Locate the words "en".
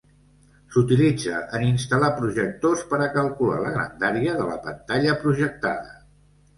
1.57-1.65